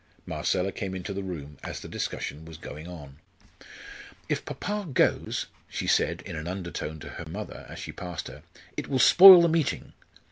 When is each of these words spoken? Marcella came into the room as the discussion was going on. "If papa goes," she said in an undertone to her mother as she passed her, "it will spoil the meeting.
Marcella 0.25 0.71
came 0.71 0.95
into 0.95 1.13
the 1.13 1.21
room 1.21 1.59
as 1.61 1.79
the 1.81 1.87
discussion 1.87 2.43
was 2.43 2.57
going 2.57 2.87
on. 2.87 3.19
"If 4.27 4.45
papa 4.45 4.87
goes," 4.91 5.45
she 5.69 5.85
said 5.85 6.21
in 6.23 6.35
an 6.35 6.47
undertone 6.47 6.99
to 7.01 7.09
her 7.09 7.25
mother 7.25 7.67
as 7.69 7.77
she 7.77 7.91
passed 7.91 8.27
her, 8.27 8.41
"it 8.75 8.87
will 8.87 8.97
spoil 8.97 9.43
the 9.43 9.47
meeting. 9.47 9.93